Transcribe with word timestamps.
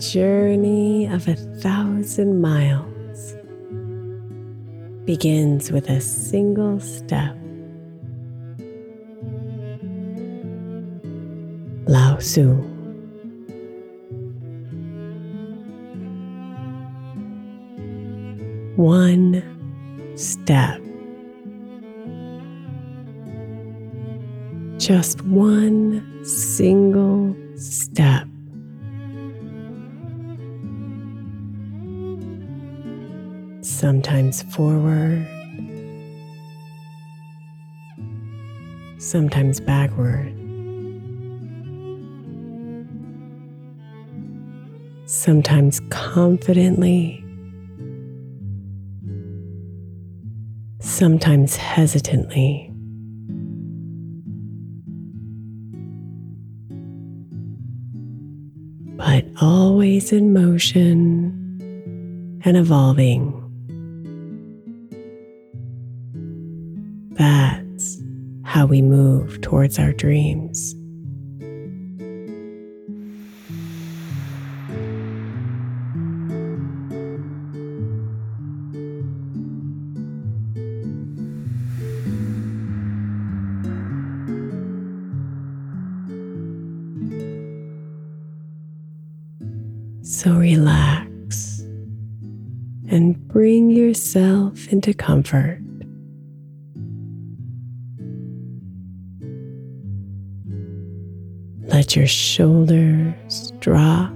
journey 0.00 1.06
of 1.06 1.26
a 1.26 1.34
thousand 1.34 2.40
miles 2.40 3.34
begins 5.06 5.72
with 5.72 5.88
a 5.88 6.00
single 6.00 6.80
step. 6.80 7.34
Lao 11.86 12.16
Tzu. 12.16 12.54
One 18.76 19.42
step. 20.16 20.82
Just 24.78 25.22
one 25.22 26.24
single 26.24 27.34
step. 27.56 28.25
Sometimes 34.06 34.42
forward, 34.54 35.26
sometimes 38.98 39.58
backward, 39.58 40.32
sometimes 45.06 45.80
confidently, 45.90 47.24
sometimes 50.78 51.56
hesitantly. 51.56 52.70
But 58.96 59.26
always 59.42 60.12
in 60.12 60.32
motion 60.32 61.42
and 62.44 62.56
evolving. 62.56 63.35
How 68.56 68.64
we 68.64 68.80
move 68.80 69.38
towards 69.42 69.78
our 69.78 69.92
dreams. 69.92 70.74
So 90.00 90.32
relax 90.32 91.60
and 92.88 93.18
bring 93.28 93.68
yourself 93.68 94.66
into 94.68 94.94
comfort. 94.94 95.65
Your 101.96 102.06
shoulders 102.06 103.52
drop 103.58 104.10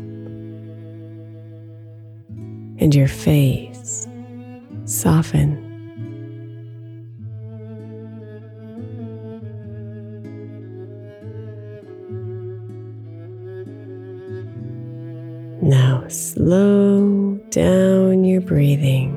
and 2.79 2.95
your 2.95 3.09
face 3.09 4.07
soften. 4.85 5.67
Now 15.63 16.05
slow 16.09 17.37
down 17.49 18.25
your 18.25 18.43
breathing, 18.43 19.17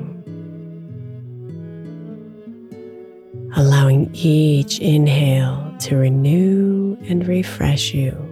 allowing 3.56 4.10
each 4.14 4.78
inhale 4.78 5.74
to 5.80 5.96
renew 5.96 6.96
and 7.02 7.26
refresh 7.28 7.92
you. 7.92 8.23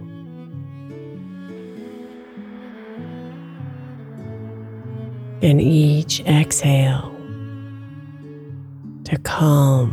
Each 6.13 6.27
exhale 6.27 7.11
to 9.03 9.17
calm 9.23 9.91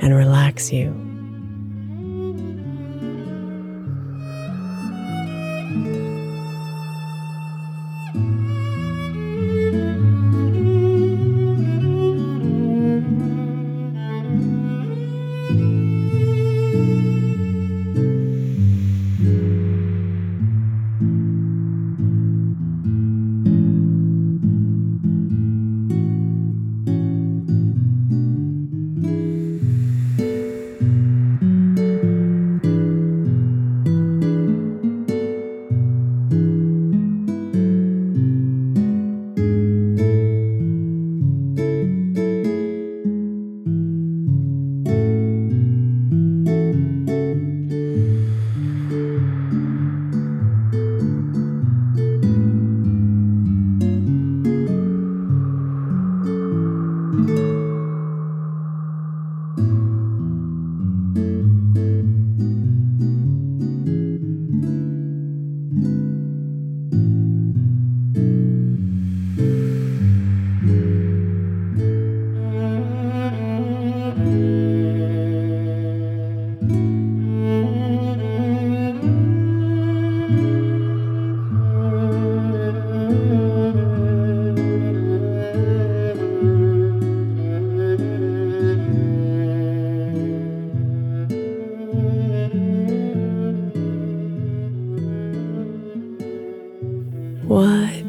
and 0.00 0.14
relax 0.14 0.72
you. 0.72 1.07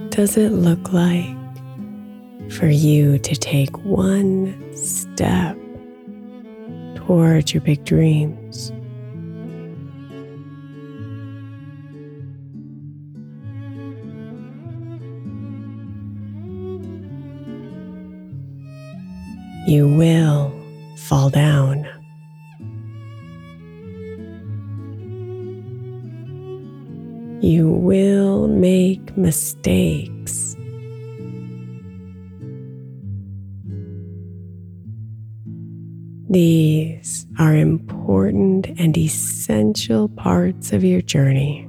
Does 0.10 0.36
it 0.36 0.50
look 0.50 0.92
like 0.92 1.34
for 2.52 2.68
you 2.68 3.18
to 3.20 3.36
take 3.38 3.78
one 3.86 4.54
step 4.76 5.58
towards 6.96 7.54
your 7.54 7.62
big 7.62 7.86
dreams? 7.86 8.74
You 19.66 19.88
will 19.88 20.52
fall 21.08 21.30
down. 21.30 21.88
You 27.42 27.70
will 27.70 28.29
make 28.60 29.16
mistakes. 29.16 30.58
These 36.30 37.26
are 37.40 37.56
important 37.56 38.68
and 38.78 38.98
essential 38.98 40.10
parts 40.10 40.74
of 40.74 40.84
your 40.84 41.02
journey. 41.02 41.66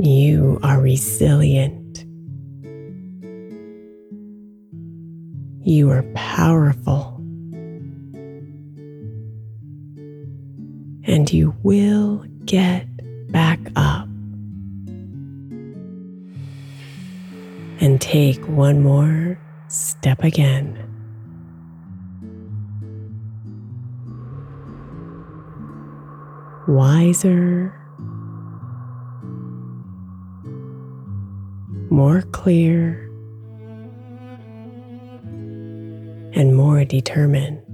You 0.00 0.58
are 0.62 0.80
resilient. 0.80 1.79
You 5.70 5.88
are 5.92 6.02
powerful. 6.14 7.14
And 11.04 11.32
you 11.32 11.54
will 11.62 12.24
get 12.44 12.88
back 13.30 13.60
up. 13.76 14.08
And 17.78 18.00
take 18.00 18.44
one 18.48 18.82
more 18.82 19.38
step 19.68 20.24
again. 20.24 20.76
Wiser 26.66 27.76
more 31.90 32.22
clear, 32.22 33.09
and 36.32 36.56
more 36.56 36.84
determined. 36.84 37.64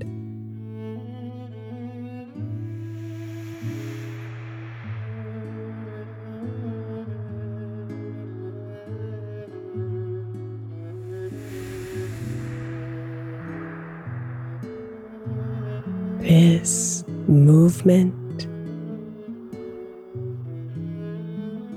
This 16.21 17.05
movement, 17.29 18.47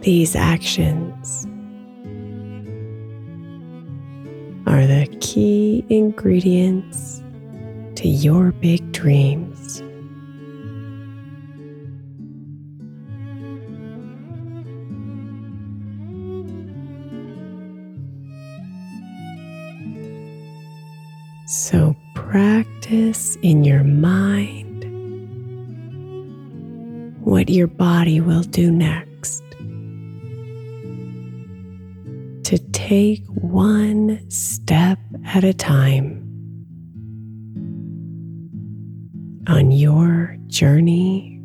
these 0.02 0.36
actions 0.36 1.46
key 5.30 5.86
ingredients 5.90 7.22
to 7.94 8.08
your 8.08 8.52
big 8.52 8.92
dreams. 8.92 9.84
So 21.46 21.96
practice 22.16 23.38
in 23.44 23.64
your 23.64 23.84
mind 23.84 24.84
what 27.24 27.50
your 27.50 27.68
body 27.68 28.20
will 28.20 28.42
do 28.42 28.72
next. 28.72 29.09
To 32.50 32.58
take 32.58 33.24
one 33.28 34.28
step 34.32 34.98
at 35.24 35.44
a 35.44 35.54
time 35.54 36.26
on 39.48 39.70
your 39.70 40.36
journey 40.48 41.40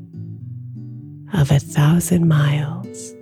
of 1.34 1.50
a 1.50 1.58
thousand 1.58 2.26
miles. 2.26 3.14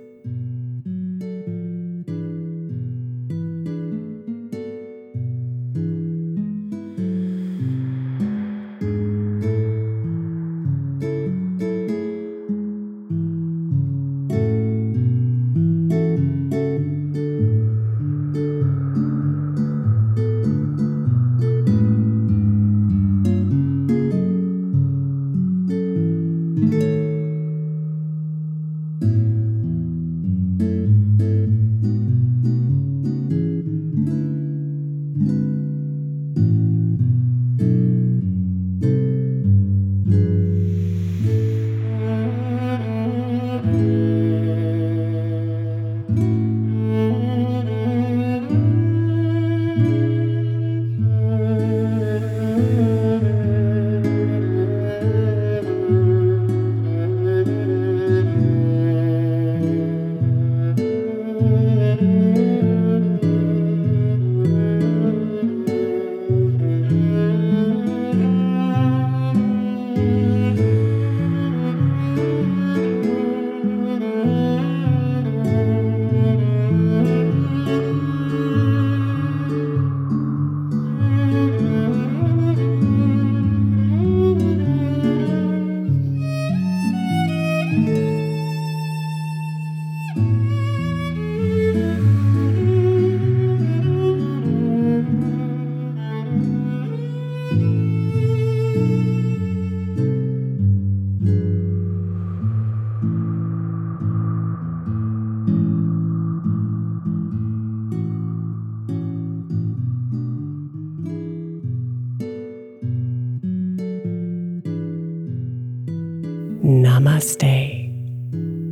Namaste, 116.63 117.91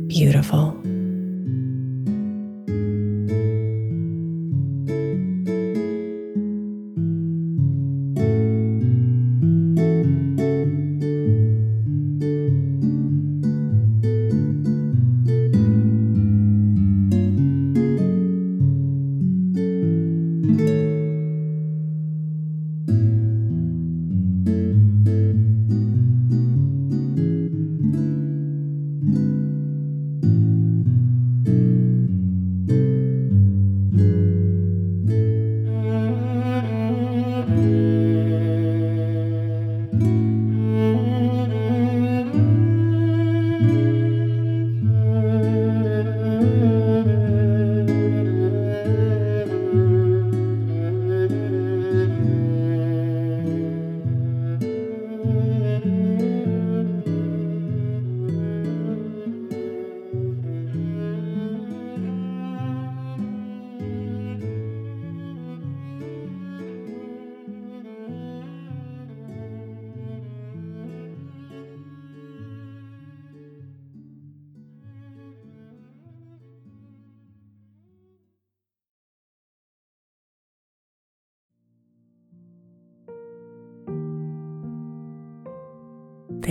beautiful. 0.08 0.81